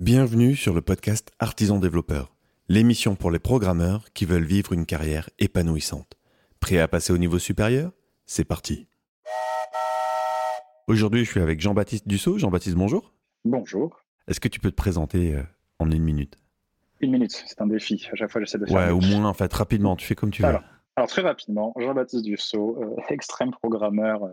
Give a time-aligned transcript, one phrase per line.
[0.00, 2.32] Bienvenue sur le podcast Artisan Développeur,
[2.68, 6.16] l'émission pour les programmeurs qui veulent vivre une carrière épanouissante.
[6.60, 7.90] Prêt à passer au niveau supérieur?
[8.24, 8.86] C'est parti.
[10.86, 12.38] Aujourd'hui, je suis avec Jean-Baptiste Dussault.
[12.38, 13.12] Jean-Baptiste, bonjour.
[13.44, 14.04] Bonjour.
[14.28, 15.42] Est-ce que tu peux te présenter euh,
[15.80, 16.36] en une minute?
[17.00, 18.08] Une minute, c'est un défi.
[18.12, 18.76] À chaque fois, j'essaie de faire.
[18.76, 20.48] Ouais, au moins, en fait, rapidement, tu fais comme tu veux.
[20.48, 20.62] Alors,
[20.94, 24.32] alors très rapidement, Jean-Baptiste Dussault, euh, extrême programmeur, euh,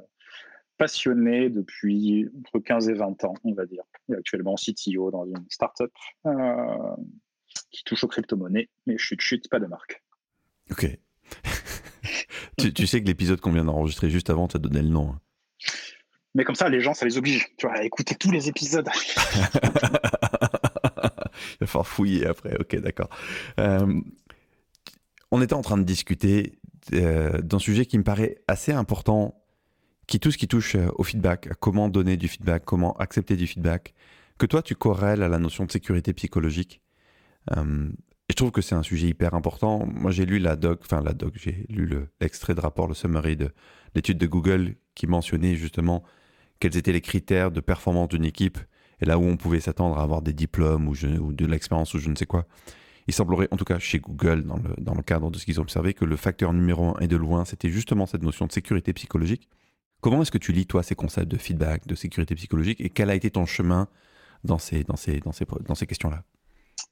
[0.78, 3.84] passionné depuis entre 15 et 20 ans, on va dire.
[4.10, 5.92] Et actuellement CTO dans une startup
[6.26, 6.96] euh,
[7.72, 10.04] qui touche aux crypto-monnaies, mais chut, chut, pas de marque.
[10.72, 10.88] Ok.
[12.58, 15.12] tu, tu, sais que l'épisode qu'on vient d'enregistrer juste avant, tu as donné le nom.
[15.12, 15.22] Hein.
[16.36, 18.90] Mais comme ça, les gens, ça les oblige, tu vois, à écouter tous les épisodes.
[21.56, 23.10] Il va falloir fouiller après, ok, d'accord.
[23.60, 24.02] Euh,
[25.32, 26.60] on était en train de discuter
[26.94, 29.45] euh, d'un sujet qui me paraît assez important
[30.08, 33.36] qui tout ce qui touche euh, au feedback, à comment donner du feedback, comment accepter
[33.36, 33.94] du feedback,
[34.38, 36.82] que toi tu corrèles à la notion de sécurité psychologique.
[37.56, 37.90] Euh,
[38.28, 39.86] et je trouve que c'est un sujet hyper important.
[39.86, 43.38] Moi j'ai lu la doc, enfin la doc, j'ai lu l'extrait de rapport, le summary
[43.38, 43.50] de
[43.94, 46.04] l'étude de Google qui mentionnait justement
[46.60, 48.58] quels étaient les critères de performance d'une équipe
[49.02, 52.10] et là où on pouvait s'attendre à avoir des diplômes ou, de l'expérience ou je
[52.10, 52.46] ne sais quoi.
[53.08, 55.60] Il semblerait, en tout cas chez Google, dans le, dans le cadre de ce qu'ils
[55.60, 58.52] ont observé, que le facteur numéro un et de loin, c'était justement cette notion de
[58.52, 59.48] sécurité psychologique.
[60.02, 63.10] Comment est-ce que tu lis, toi, ces concepts de feedback, de sécurité psychologique, et quel
[63.10, 63.88] a été ton chemin
[64.44, 66.24] dans ces, dans ces, dans ces, dans ces questions-là?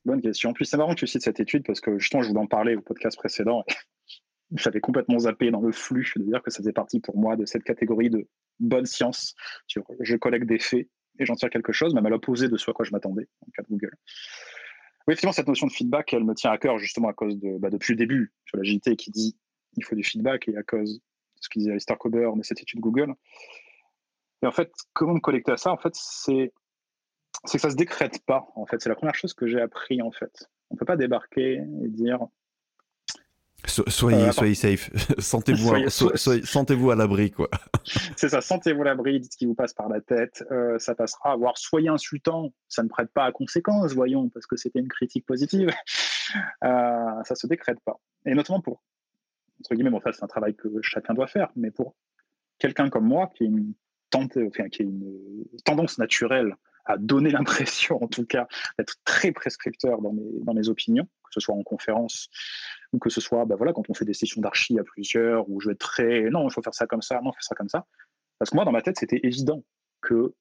[0.06, 0.54] Bonne question.
[0.54, 2.76] Puis c'est marrant que tu cites cette étude parce que justement, je voulais en parler
[2.76, 3.64] au podcast précédent.
[4.56, 7.46] J'avais complètement zappé dans le flux de dire que ça faisait partie pour moi de
[7.46, 8.28] cette catégorie de
[8.60, 9.36] bonne science.
[9.68, 12.74] Je collecte des faits et j'en tire quelque chose, même à l'opposé de ce à
[12.74, 13.96] quoi je m'attendais, en cas de Google.
[15.08, 17.58] Oui, effectivement, cette notion de feedback, elle me tient à cœur justement à cause de,
[17.58, 19.38] bah, depuis le début, sur l'agilité qui dit
[19.76, 21.02] il faut du feedback et à cause
[21.44, 23.14] ce qu'ils disait Alistair Coburn de cette étude Google.
[24.42, 26.52] Et en fait, comment me connecter à ça En fait, c'est
[27.46, 28.48] c'est que ça se décrète pas.
[28.56, 30.02] En fait, c'est la première chose que j'ai appris.
[30.02, 32.20] En fait, on peut pas débarquer et dire.
[33.66, 37.50] soyez, euh, soyez safe, sentez-vous, sentez-vous à l'abri, quoi.
[38.16, 40.96] c'est ça, sentez-vous à l'abri, dites ce qui vous passe par la tête, euh, ça
[40.96, 41.36] passera.
[41.36, 45.26] Voire soyez insultant, ça ne prête pas à conséquence, voyons, parce que c'était une critique
[45.26, 45.70] positive.
[46.64, 48.00] Euh, ça se décrète pas.
[48.26, 48.82] Et notamment pour
[49.64, 51.96] entre guillemets, c'est un travail que chacun doit faire, mais pour
[52.60, 53.74] quelqu'un comme moi qui a une,
[55.64, 58.48] tendance naturelle à donner l'impression, en tout cas,
[58.78, 62.30] d'être très prescripteur dans mes, opinions, que ce soit en conférence
[62.92, 65.62] ou que ce soit bah voilà, quand on fait des sessions d'archi à plusieurs, où
[65.62, 67.44] je vais être très non, il faut faire ça comme ça, non, il faut faire
[67.44, 67.86] ça comme ça.
[68.38, 69.64] Parce que moi, dans ma tête, c'était évident
[70.02, 70.34] que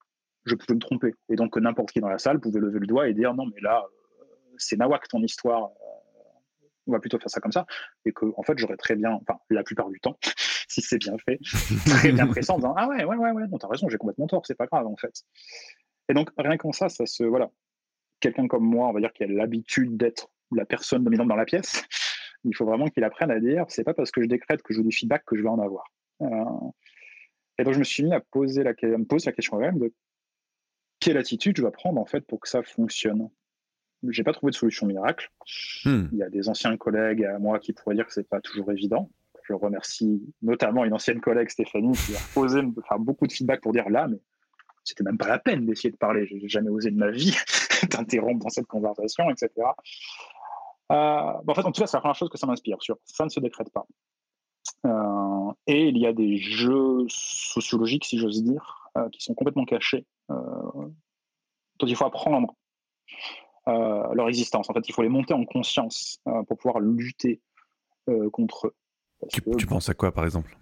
[0.45, 1.15] je pouvais me tromper.
[1.29, 3.47] Et donc que n'importe qui dans la salle pouvait lever le doigt et dire non,
[3.47, 3.85] mais là,
[4.21, 4.25] euh,
[4.59, 5.71] c'est nawak ton histoire,
[6.87, 7.67] on va plutôt faire ça comme ça,
[8.05, 10.19] et que en fait j'aurais très bien, enfin la plupart du temps,
[10.69, 11.39] si c'est bien fait,
[11.87, 14.27] très bien pressant en disant ah ouais ouais ouais ouais, non t'as raison, j'ai complètement
[14.27, 15.23] tort, c'est pas grave en fait.
[16.09, 17.51] Et donc rien qu'en ça, ça se voilà,
[18.21, 21.45] quelqu'un comme moi, on va dire qui a l'habitude d'être la personne dominante dans la
[21.45, 21.85] pièce,
[22.45, 24.79] il faut vraiment qu'il apprenne à dire c'est pas parce que je décrète que je
[24.79, 25.85] veux du feedback que je vais en avoir.
[26.23, 26.71] Euh,
[27.59, 29.79] et donc je me suis mis à poser la, à me poser la question même
[29.79, 29.93] de
[31.01, 33.29] quelle attitude je dois prendre en fait pour que ça fonctionne
[34.09, 35.31] j'ai pas trouvé de solution miracle.
[35.85, 36.07] Hmm.
[36.13, 38.71] Il y a des anciens collègues à moi qui pourraient dire que c'est pas toujours
[38.73, 39.11] évident.
[39.45, 43.61] Je remercie notamment une ancienne collègue, Stéphanie, qui a osé me faire beaucoup de feedback
[43.61, 44.19] pour dire là, mais
[44.85, 46.27] c'était même pas la peine d'essayer de parler.
[46.27, 47.37] J'ai jamais osé de ma vie
[47.91, 49.51] d'interrompre dans cette conversation, etc.
[50.91, 52.77] Euh, en fait, en tout cas, c'est la première chose que ça m'inspire.
[52.81, 53.87] Sur ça ne se décrète pas.
[54.87, 59.65] Euh, et il y a des jeux sociologiques, si j'ose dire, euh, qui sont complètement
[59.65, 62.55] cachés, dont il faut apprendre
[63.67, 64.69] leur existence.
[64.71, 67.41] En fait, il faut les monter en conscience euh, pour pouvoir lutter
[68.09, 68.75] euh, contre eux.
[69.31, 70.57] Tu, penses à quoi, par exemple?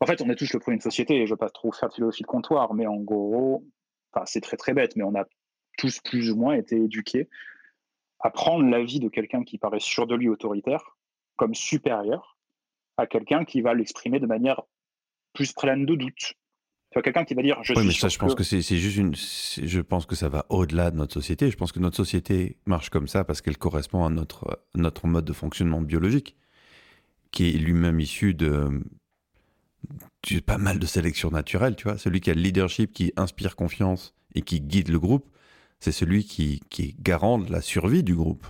[0.00, 1.92] En fait, on est tous le premier de société, je ne veux pas trop faire
[1.92, 3.64] philosophie de comptoir, mais en gros,
[4.24, 5.24] c'est très très bête, mais on a
[5.78, 7.28] tous plus ou moins été éduqués
[8.20, 10.96] à prendre l'avis de quelqu'un qui paraît sûr de lui autoritaire
[11.36, 12.38] comme supérieur
[12.96, 14.62] à quelqu'un qui va l'exprimer de manière
[15.32, 15.94] plus pleine de
[16.94, 19.14] doute, quelqu'un qui va dire je oui, mais ça, je pense que c'est juste une.
[19.14, 21.50] Je pense que ça va au-delà de notre société.
[21.50, 25.24] Je pense que notre société marche comme ça parce qu'elle correspond à notre, notre mode
[25.24, 26.36] de fonctionnement biologique,
[27.30, 28.82] qui est lui-même issu de,
[30.46, 31.98] pas mal de sélection naturelle, tu vois.
[31.98, 35.28] Celui qui a le leadership, qui inspire confiance et qui guide le groupe,
[35.78, 38.46] c'est celui qui, qui est garant de la survie du groupe.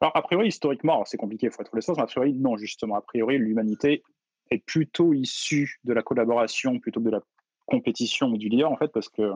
[0.00, 2.56] Alors, a priori, historiquement, c'est compliqué, il faut être les choses, mais a priori, non,
[2.56, 2.96] justement.
[2.96, 4.02] A priori, l'humanité
[4.50, 7.20] est plutôt issue de la collaboration plutôt que de la
[7.66, 9.32] compétition du leader en fait parce que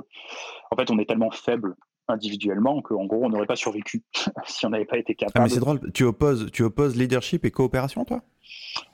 [0.71, 1.77] en fait on est tellement faible
[2.09, 4.03] individuellement qu'en gros on n'aurait pas survécu
[4.47, 5.39] si on n'avait pas été capable.
[5.39, 8.23] Ah mais c'est drôle, tu opposes, tu opposes leadership et coopération toi?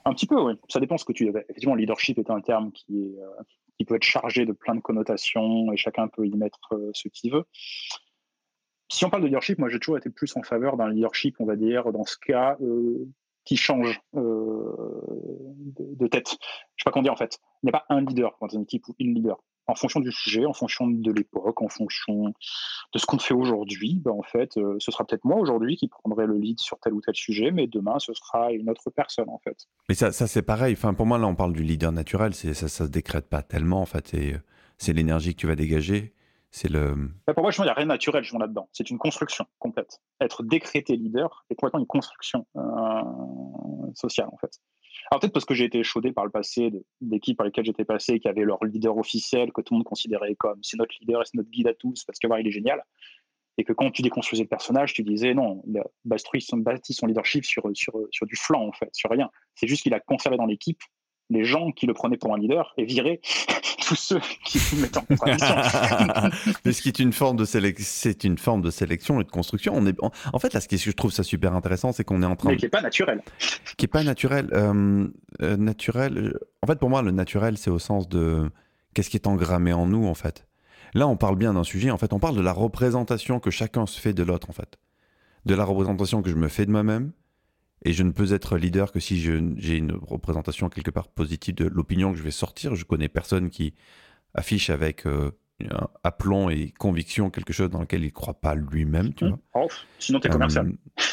[0.05, 2.99] Un petit peu oui, ça dépend ce que tu Effectivement leadership est un terme qui,
[2.99, 3.43] est, euh,
[3.77, 7.07] qui peut être chargé de plein de connotations et chacun peut y mettre euh, ce
[7.09, 7.45] qu'il veut.
[8.89, 11.45] si on parle de leadership, moi j'ai toujours été plus en faveur d'un leadership, on
[11.45, 12.57] va dire, dans ce cas,
[13.45, 16.29] qui change de, tête.
[16.29, 17.39] Je ne sais pas comment dire en fait.
[17.61, 19.37] Il n'y a pas un leader dans une équipe ou une leader
[19.67, 22.33] en fonction du sujet, en fonction de l'époque, en fonction
[22.93, 25.87] de ce qu'on fait aujourd'hui, ben en fait, euh, ce sera peut-être moi aujourd'hui qui
[25.87, 29.29] prendrai le lead sur tel ou tel sujet, mais demain, ce sera une autre personne,
[29.29, 29.67] en fait.
[29.87, 30.73] Mais ça, ça c'est pareil.
[30.73, 32.33] Enfin, pour moi, là, on parle du leader naturel.
[32.33, 34.15] Ça, ça se décrète pas tellement, en fait.
[34.77, 36.13] C'est l'énergie que tu vas dégager.
[36.55, 36.93] C'est le.
[37.25, 38.69] Ben, pour moi, il n'y a rien de naturel, je là-dedans.
[38.73, 39.99] C'est une construction complète.
[40.21, 44.51] Être décrété leader est complètement une construction euh, sociale, en fait.
[45.09, 46.71] Alors peut-être parce que j'ai été échaudé par le passé
[47.01, 50.35] d'équipes par lesquelles j'étais passé, qui avaient leur leader officiel, que tout le monde considérait
[50.35, 52.83] comme c'est notre leader c'est notre guide à tous, parce que est génial.
[53.57, 57.45] Et que quand tu déconstruisais le personnage, tu disais non, il a bâti son, leadership
[57.45, 59.31] sur du flanc, en fait, sur rien.
[59.55, 60.81] C'est juste qu'il a conservé dans l'équipe
[61.29, 63.21] les gens qui le prenaient pour un leader et virer
[63.87, 65.55] tous ceux qui se mettaient en contradiction.
[66.65, 69.31] Mais ce qui est une forme de sélection, c'est une forme de sélection et de
[69.31, 69.73] construction.
[69.75, 72.25] On est, en fait, là, ce que je trouve ça super intéressant, c'est qu'on est
[72.25, 72.51] en train.
[72.51, 73.21] Mais qui n'est pas naturel.
[73.77, 74.49] Qui n'est pas naturel.
[74.53, 75.07] Euh,
[75.41, 76.37] euh, naturel.
[76.61, 78.49] En fait, pour moi, le naturel, c'est au sens de
[78.93, 80.45] qu'est-ce qui est engrammé en nous, en fait.
[80.93, 81.89] Là, on parle bien d'un sujet.
[81.91, 84.77] En fait, on parle de la représentation que chacun se fait de l'autre, en fait.
[85.45, 87.11] De la représentation que je me fais de moi-même
[87.83, 91.65] et je ne peux être leader que si j'ai une représentation quelque part positive de
[91.65, 92.75] l'opinion que je vais sortir.
[92.75, 93.73] Je connais personne qui
[94.33, 95.31] affiche avec euh,
[96.03, 99.13] aplomb et conviction quelque chose dans lequel il ne croit pas lui-même.
[99.13, 99.27] Tu mmh.
[99.27, 99.39] vois.
[99.55, 99.67] Oh,
[99.99, 100.67] sinon, tu es commercial.
[100.67, 101.03] Euh,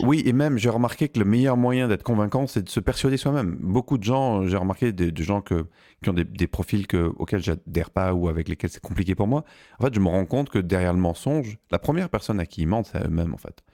[0.00, 3.16] oui, et même, j'ai remarqué que le meilleur moyen d'être convaincant, c'est de se persuader
[3.16, 3.56] soi-même.
[3.60, 5.66] Beaucoup de gens, j'ai remarqué des, gens que,
[6.02, 9.26] qui ont des, des profils que, auxquels j'adhère pas ou avec lesquels c'est compliqué pour
[9.26, 9.44] moi.
[9.80, 12.62] En fait, je me rends compte que derrière le mensonge, la première personne à qui
[12.62, 13.64] ils mentent, c'est eux-mêmes, en fait.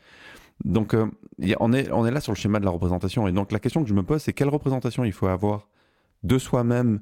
[0.64, 1.06] Donc, euh,
[1.60, 3.28] on, est, on est là sur le schéma de la représentation.
[3.28, 5.68] Et donc, la question que je me pose, c'est quelle représentation il faut avoir
[6.22, 7.00] de soi-même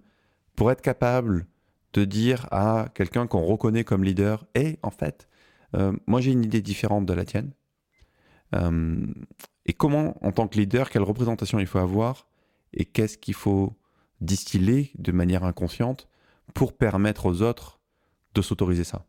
[0.54, 1.46] pour être capable
[1.92, 5.28] de dire à quelqu'un qu'on reconnaît comme leader Hé, en fait,
[5.74, 7.52] euh, moi j'ai une idée différente de la tienne.
[8.54, 9.06] Euh,
[9.64, 12.28] et comment, en tant que leader, quelle représentation il faut avoir
[12.72, 13.76] et qu'est-ce qu'il faut
[14.20, 16.08] distiller de manière inconsciente
[16.54, 17.80] pour permettre aux autres
[18.34, 19.06] de s'autoriser ça?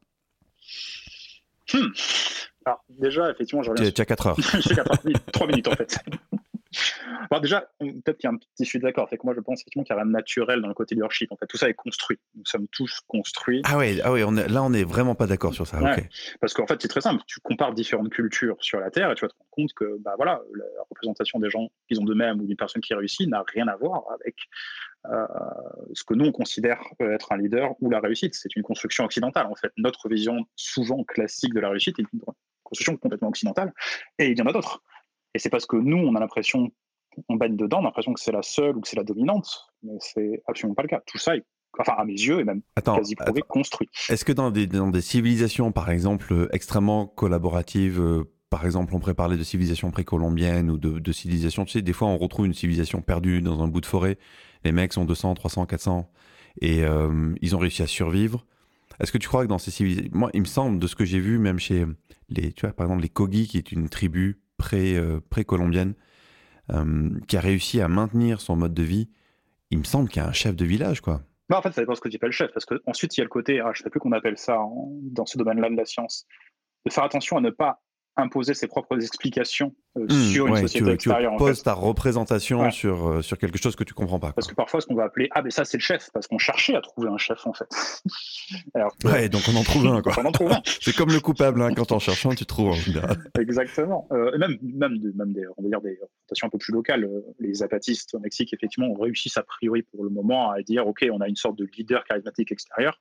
[1.73, 1.87] Hmm.
[2.67, 3.89] Alors, déjà, effectivement, je reviens.
[3.91, 4.35] Tu as 4 heures.
[4.59, 5.97] J'ai 4 heures, 3 minutes en fait.
[7.31, 9.39] Alors déjà, peut-être qu'il y a un petit, je suis d'accord, fait que moi je
[9.39, 11.31] pense effectivement qu'il y a rien de naturel dans le côté leadership.
[11.31, 12.19] En fait, tout ça est construit.
[12.35, 13.61] Nous sommes tous construits.
[13.65, 15.79] Ah oui, ah ouais, on là on n'est vraiment pas d'accord sur ça.
[16.39, 17.23] Parce qu'en fait, c'est très simple.
[17.25, 20.13] Tu compares différentes cultures sur la Terre et tu vas te rendre compte que bah
[20.17, 23.67] voilà, la représentation des gens qu'ils ont d'eux-mêmes ou d'une personne qui réussit n'a rien
[23.67, 24.35] à voir avec
[25.09, 25.25] euh,
[25.93, 28.35] ce que nous on considère être un leader ou la réussite.
[28.35, 29.71] C'est une construction occidentale en fait.
[29.77, 32.19] Notre vision souvent classique de la réussite est une
[32.67, 33.73] construction complètement occidentale,
[34.19, 34.83] et il y en a d'autres.
[35.33, 36.71] Et c'est parce que nous, on a l'impression,
[37.29, 39.67] on baigne dedans, on a l'impression que c'est la seule ou que c'est la dominante,
[39.83, 41.01] mais c'est absolument pas le cas.
[41.05, 41.45] Tout ça est,
[41.79, 43.89] enfin à mes yeux, et même quasi prouvé, construit.
[44.09, 48.99] Est-ce que dans des, dans des civilisations, par exemple, extrêmement collaboratives, euh, par exemple, on
[48.99, 52.45] pourrait parler de civilisation précolombienne ou de, de civilisation, tu sais, des fois on retrouve
[52.45, 54.17] une civilisation perdue dans un bout de forêt,
[54.63, 56.09] les mecs sont 200, 300, 400,
[56.61, 58.45] et euh, ils ont réussi à survivre.
[58.99, 61.05] Est-ce que tu crois que dans ces civilisations, moi, il me semble de ce que
[61.05, 61.85] j'ai vu, même chez
[62.29, 64.41] les, tu vois, par exemple, les Kogi, qui est une tribu
[64.73, 65.93] euh, colombienne
[66.71, 69.09] euh, qui a réussi à maintenir son mode de vie,
[69.69, 71.21] il me semble qu'il y a un chef de village, quoi.
[71.49, 73.23] Bah en fait, ça dépend ce que tu appelles chef, parce qu'ensuite, il y a
[73.23, 74.59] le côté, ah, je ne sais plus qu'on appelle ça
[75.01, 76.25] dans ce domaine-là de la science,
[76.85, 77.81] de faire attention à ne pas
[78.17, 81.33] imposer ses propres explications euh, hmm, sur une société extérieure.
[81.33, 84.33] Tu poses ta représentation sur, euh, sur quelque chose que tu comprends pas.
[84.33, 86.37] Parce que parfois, ce qu'on va appeler ah mais ça c'est le chef, parce qu'on
[86.37, 87.69] cherchait à trouver un chef en fait.
[88.73, 90.13] Alors, ouais, donc on en trouve un quoi.
[90.81, 92.77] c'est comme le coupable, hein, quand en cherchant tu trouves.
[93.39, 94.07] Exactement.
[94.11, 97.07] Euh, même même, même des, on va dire des représentations un peu plus locales.
[97.39, 101.05] Les apatistes au Mexique effectivement ont réussi a priori pour le moment à dire ok
[101.11, 102.99] on a une sorte de leader charismatique extérieur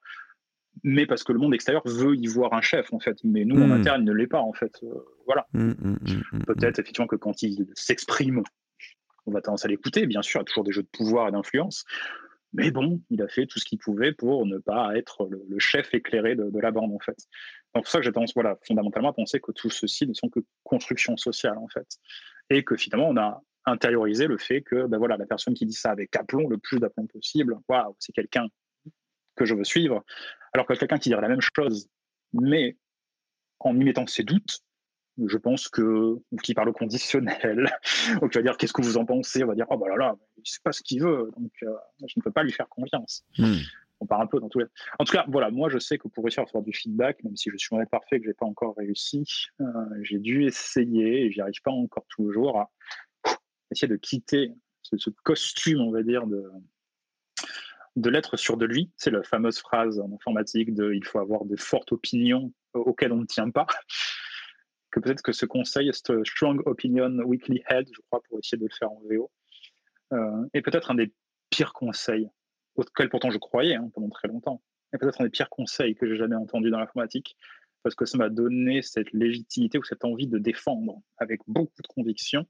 [0.84, 3.18] mais parce que le monde extérieur veut y voir un chef en fait.
[3.24, 3.72] Mais nous en hmm.
[3.72, 4.80] interne, il ne l'est pas en fait.
[4.82, 4.94] Euh,
[5.26, 5.46] voilà.
[5.52, 8.42] Hmm, hmm, Peut-être effectivement que quand il s'exprime,
[9.26, 10.06] on va tendance à l'écouter.
[10.06, 11.84] Bien sûr, il y a toujours des jeux de pouvoir et d'influence.
[12.52, 15.92] Mais bon, il a fait tout ce qu'il pouvait pour ne pas être le, chef
[15.92, 17.16] éclairé de, la bande en fait.
[17.74, 20.30] Donc pour ça que j'ai tendance, voilà, fondamentalement à penser que tout ceci ne sont
[20.30, 21.86] que constructions sociales en fait,
[22.48, 25.74] et que finalement on a intériorisé le fait que ben voilà, la personne qui dit
[25.74, 28.46] ça avec aplomb, le plus d'aplomb possible, waouh, c'est quelqu'un
[29.34, 30.04] que je veux suivre.
[30.56, 31.90] Alors que quelqu'un qui dirait la même chose,
[32.32, 32.78] mais
[33.58, 34.60] en y mettant ses doutes,
[35.22, 37.70] je pense que, ou qui parle au conditionnel,
[38.22, 39.96] ou qui va dire qu'est-ce que vous en pensez, on va dire oh bah là
[39.96, 41.74] là, il sait pas ce qu'il veut, donc euh,
[42.06, 43.22] je ne peux pas lui faire confiance.
[43.36, 43.56] Hmm.
[44.00, 44.64] On part un peu dans tous les.
[44.98, 47.36] En tout cas, voilà, moi je sais que pour réussir à faire du feedback, même
[47.36, 49.26] si je suis moins parfait, que j'ai pas encore réussi,
[49.60, 49.64] euh,
[50.00, 52.70] j'ai dû essayer et j'y arrive pas encore toujours à
[53.70, 56.50] essayer de quitter ce, ce costume, on va dire, de,
[57.96, 58.90] de l'être sûr de lui.
[58.96, 63.20] C'est la fameuse phrase en informatique de il faut avoir de fortes opinions auxquelles on
[63.20, 63.66] ne tient pas.
[64.92, 68.64] Que peut-être que ce conseil, ce Strong Opinion Weekly Head, je crois, pour essayer de
[68.64, 69.30] le faire en VO,
[70.14, 71.12] euh, est peut-être un des
[71.50, 72.30] pires conseils,
[72.76, 74.62] auxquels pourtant je croyais hein, pendant très longtemps,
[74.94, 77.36] et peut-être un des pires conseils que j'ai jamais entendu dans l'informatique,
[77.82, 81.88] parce que ça m'a donné cette légitimité ou cette envie de défendre avec beaucoup de
[81.88, 82.46] conviction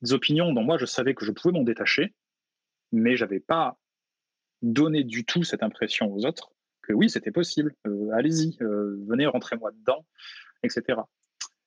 [0.00, 2.14] des opinions dont moi je savais que je pouvais m'en détacher,
[2.90, 3.78] mais j'avais pas
[4.62, 9.26] donner du tout cette impression aux autres que oui, c'était possible, euh, allez-y, euh, venez,
[9.26, 10.06] rentrez-moi dedans,
[10.62, 11.00] etc.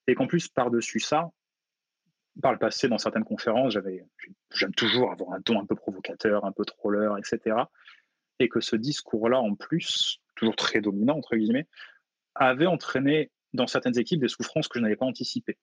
[0.07, 1.29] Et qu'en plus, par-dessus ça,
[2.41, 3.77] par le passé, dans certaines conférences,
[4.53, 7.57] j'aime toujours avoir un ton un peu provocateur, un peu troller, etc.
[8.39, 11.67] Et que ce discours-là, en plus, toujours très dominant, entre guillemets,
[12.35, 15.57] avait entraîné dans certaines équipes des souffrances que je n'avais pas anticipées.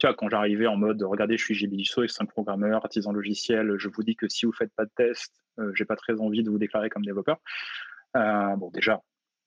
[0.00, 3.88] Tu vois, quand j'arrivais en mode, regardez, je suis c'est un programmeur, artisan logiciel, je
[3.88, 6.48] vous dis que si vous faites pas de test, euh, j'ai pas très envie de
[6.48, 7.36] vous déclarer comme développeur.
[8.16, 9.02] Euh, bon, déjà,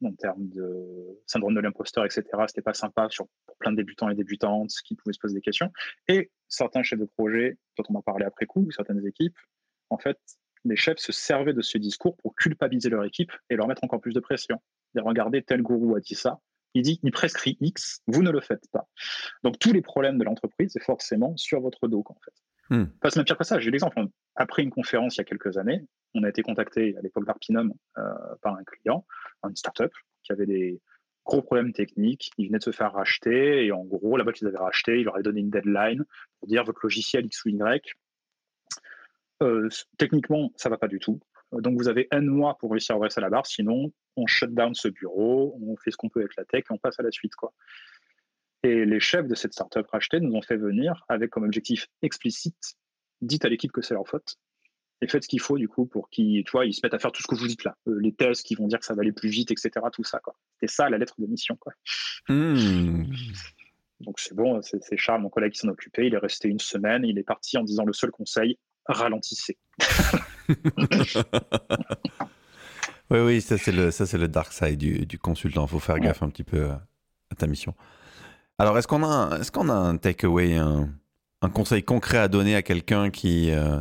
[0.05, 4.09] en termes de syndrome de l'imposteur, etc., c'était pas sympa sur, pour plein de débutants
[4.09, 5.71] et débutantes qui pouvaient se poser des questions.
[6.07, 9.37] Et certains chefs de projet, dont on a parlé après coup, certaines équipes,
[9.89, 10.19] en fait,
[10.65, 14.01] les chefs se servaient de ce discours pour culpabiliser leur équipe et leur mettre encore
[14.01, 14.61] plus de pression.
[14.95, 16.39] Et regardez, tel gourou a dit ça,
[16.73, 18.87] il dit, il prescrit X, vous ne le faites pas.
[19.43, 22.33] Donc tous les problèmes de l'entreprise, c'est forcément sur votre dos, en fait.
[22.69, 22.85] Hmm.
[23.01, 23.59] Pas même pire que ça.
[23.59, 23.99] J'ai eu l'exemple.
[24.35, 27.73] Après une conférence il y a quelques années, on a été contacté à l'époque d'Arpinum
[27.97, 28.01] euh,
[28.41, 29.05] par un client,
[29.47, 29.91] une startup,
[30.23, 30.81] qui avait des
[31.25, 32.31] gros problèmes techniques.
[32.37, 35.03] Ils venaient de se faire racheter et en gros, la boîte qu'ils avaient racheté, ils
[35.03, 36.03] leur avaient donné une deadline
[36.39, 37.95] pour dire votre logiciel X ou Y.
[39.41, 41.19] Euh, techniquement, ça va pas du tout.
[41.61, 44.73] Donc vous avez un mois pour réussir à redresser la barre, sinon on shut down
[44.73, 47.11] ce bureau, on fait ce qu'on peut avec la tech et on passe à la
[47.11, 47.35] suite.
[47.35, 47.53] Quoi.
[48.63, 52.75] Et les chefs de cette startup rachetée nous ont fait venir avec comme objectif explicite
[53.21, 54.37] dites à l'équipe que c'est leur faute
[55.01, 57.21] et faites ce qu'il faut du coup pour qu'ils ils se mettent à faire tout
[57.21, 59.11] ce que vous dites là, euh, les tests qui vont dire que ça va aller
[59.11, 59.71] plus vite, etc.
[59.91, 60.35] Tout ça quoi.
[60.53, 61.73] C'était ça la lettre de mission quoi.
[62.29, 63.03] Hmm.
[63.99, 66.07] Donc c'est bon, c'est Charles, mon collègue, qui s'en occupait.
[66.07, 67.05] Il est resté une semaine.
[67.05, 69.57] Il est parti en disant le seul conseil ralentissez.
[73.09, 75.65] oui, oui, ça c'est le, ça le dark side du, du consultant.
[75.65, 76.81] Il faut faire gaffe un petit peu à,
[77.37, 77.73] ta mission.
[78.59, 80.89] Alors, est-ce qu'on a, est-ce qu'on a un takeaway, un,
[81.41, 83.79] un conseil concret à donner à quelqu'un qui, euh,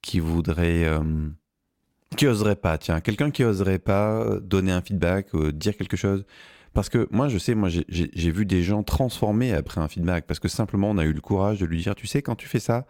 [0.00, 1.28] qui voudrait, euh,
[2.16, 6.24] qui oserait pas, tiens, quelqu'un qui oserait pas donner un feedback, ou dire quelque chose?
[6.72, 10.38] Parce que moi, je sais, moi, j'ai vu des gens transformer après un feedback parce
[10.38, 12.60] que simplement, on a eu le courage de lui dire, tu sais, quand tu fais
[12.60, 12.86] ça,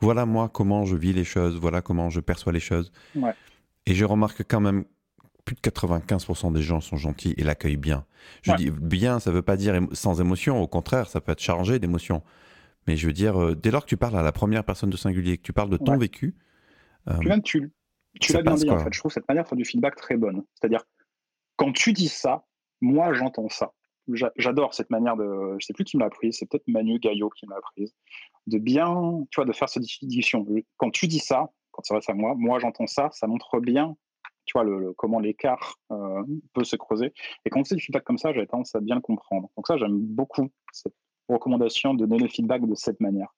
[0.00, 2.92] voilà moi comment je vis les choses, voilà comment je perçois les choses.
[3.86, 4.84] Et je remarque quand même
[5.44, 8.04] plus de 95% des gens sont gentils et l'accueillent bien.
[8.42, 11.40] Je dis bien, ça ne veut pas dire sans émotion, au contraire, ça peut être
[11.40, 12.22] chargé d'émotion.
[12.86, 14.96] Mais je veux dire, euh, dès lors que tu parles à la première personne de
[14.96, 16.34] singulier, que tu parles de ton vécu.
[17.08, 17.72] Euh, même tu,
[18.20, 18.92] tu l'as bien dit en fait.
[18.92, 20.44] Je trouve cette manière de faire du feedback très bonne.
[20.54, 20.82] C'est-à-dire,
[21.56, 22.44] quand tu dis ça,
[22.80, 23.72] moi j'entends ça.
[24.36, 25.56] J'adore cette manière de.
[25.58, 27.94] Je sais plus qui m'a appris, c'est peut-être Manu Gaillot qui m'a apprise.
[28.46, 30.46] De bien, tu vois, de faire cette distinction.
[30.76, 33.96] Quand tu dis ça, quand ça reste à moi, moi j'entends ça, ça montre bien,
[34.46, 36.22] tu vois, le, comment l'écart euh,
[36.54, 37.12] peut se creuser.
[37.44, 39.50] Et quand c'est du feedback comme ça, j'ai tendance à bien le comprendre.
[39.56, 40.94] Donc ça, j'aime beaucoup cette
[41.28, 43.34] recommandation de donner le feedback de cette manière.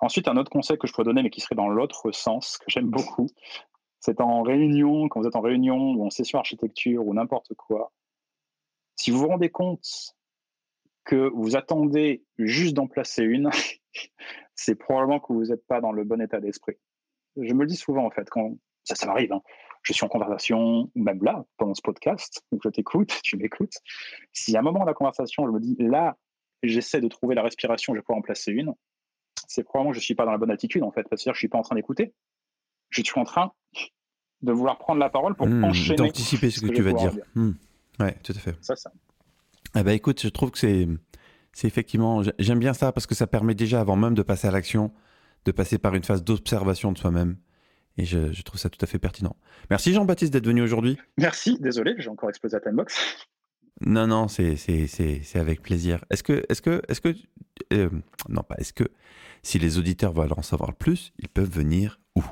[0.00, 2.66] Ensuite, un autre conseil que je pourrais donner, mais qui serait dans l'autre sens, que
[2.68, 3.26] j'aime beaucoup,
[4.00, 7.90] c'est en réunion, quand vous êtes en réunion ou en session architecture ou n'importe quoi,
[8.96, 10.14] si vous vous rendez compte
[11.04, 13.50] que vous attendez juste d'en placer une,
[14.54, 16.76] c'est probablement que vous n'êtes pas dans le bon état d'esprit.
[17.36, 19.42] Je me le dis souvent, en fait, quand ça, ça m'arrive, hein.
[19.82, 23.76] je suis en conversation, même là, pendant ce podcast, où je t'écoute, tu m'écoutes.
[24.32, 26.16] Si à un moment de la conversation, je me dis, là,
[26.62, 28.72] j'essaie de trouver la respiration, je vais pouvoir en placer une,
[29.48, 31.30] c'est probablement que je ne suis pas dans la bonne attitude, en fait, parce que
[31.30, 32.14] je ne suis pas en train d'écouter.
[32.90, 33.52] Je suis en train
[34.42, 35.96] de vouloir prendre la parole pour mmh, enchaîner.
[35.96, 37.12] D'anticiper ce que, tu vas dire.
[37.34, 37.52] Mmh.
[38.00, 38.56] Oui, tout à fait.
[38.60, 38.92] Ça, ça.
[39.76, 40.88] Eh ben, écoute, je trouve que c'est,
[41.52, 44.50] c'est effectivement, j'aime bien ça parce que ça permet déjà, avant même de passer à
[44.50, 44.92] l'action,
[45.44, 47.36] de passer par une phase d'observation de soi-même.
[47.96, 49.36] Et je, trouve ça tout à fait pertinent.
[49.70, 50.98] Merci Jean-Baptiste d'être venu aujourd'hui.
[51.16, 52.94] Merci, désolé, j'ai encore explosé la timebox.
[53.80, 56.04] Non, non, c'est, c'est, c'est, c'est avec plaisir.
[56.08, 57.12] Est-ce que, est-ce que, est-ce que,
[57.72, 57.90] euh,
[58.28, 58.84] non pas, est-ce que,
[59.42, 62.22] si les auditeurs veulent en savoir plus, ils peuvent venir où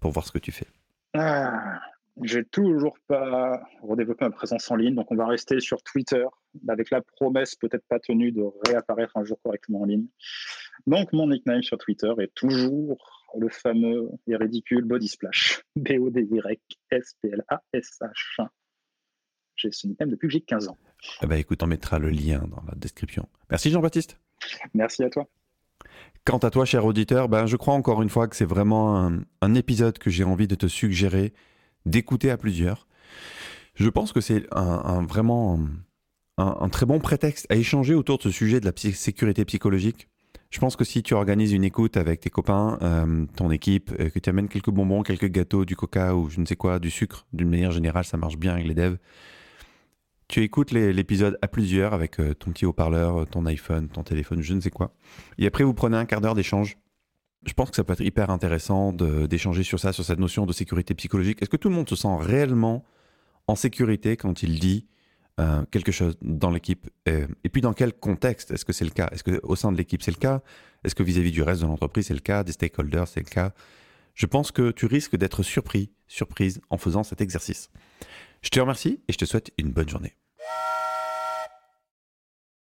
[0.00, 0.66] pour voir ce que tu fais?
[1.14, 1.80] Ah,
[2.22, 6.24] j'ai toujours pas redéveloppé ma présence en ligne, donc on va rester sur Twitter
[6.68, 10.06] avec la promesse peut-être pas tenue de réapparaître un jour correctement en ligne.
[10.86, 15.62] Donc mon nickname sur Twitter est toujours le fameux et ridicule Body Splash.
[15.76, 16.86] B-O-D-Y-S-P-L-A-S-H.
[19.56, 20.78] J'ai ce nickname depuis que j'ai 15 ans.
[21.22, 23.28] Eh ben, écoute, on mettra le lien dans la description.
[23.50, 24.18] Merci Jean-Baptiste.
[24.74, 25.26] Merci à toi.
[26.24, 29.22] Quant à toi, cher auditeur, ben, je crois encore une fois que c'est vraiment un,
[29.40, 31.32] un épisode que j'ai envie de te suggérer
[31.86, 32.86] d'écouter à plusieurs.
[33.74, 35.58] Je pense que c'est un, vraiment
[36.36, 40.08] un, très bon prétexte à échanger autour de ce sujet de la sécurité psychologique.
[40.50, 44.10] Je pense que si tu organises une écoute avec tes copains, euh, ton équipe, euh,
[44.10, 46.90] que tu amènes quelques bonbons, quelques gâteaux, du coca ou je ne sais quoi, du
[46.90, 48.98] sucre, d'une manière générale, ça marche bien avec les devs.
[50.26, 54.54] Tu écoutes l'épisode à plusieurs avec euh, ton petit haut-parleur, ton iPhone, ton téléphone, je
[54.54, 54.92] ne sais quoi.
[55.38, 56.76] Et après, vous prenez un quart d'heure d'échange.
[57.46, 60.52] Je pense que ça peut être hyper intéressant d'échanger sur ça, sur cette notion de
[60.52, 61.40] sécurité psychologique.
[61.40, 62.84] Est-ce que tout le monde se sent réellement
[63.46, 64.86] en sécurité quand il dit
[65.38, 66.90] euh, quelque chose dans l'équipe?
[67.06, 69.08] Et puis dans quel contexte est-ce que c'est le cas?
[69.12, 70.42] Est-ce qu'au sein de l'équipe c'est le cas?
[70.84, 72.44] Est-ce que vis-à-vis du reste de l'entreprise c'est le cas?
[72.44, 73.52] Des stakeholders c'est le cas?
[74.14, 77.70] Je pense que tu risques d'être surpris, surprise en faisant cet exercice.
[78.42, 80.14] Je te remercie et je te souhaite une bonne journée.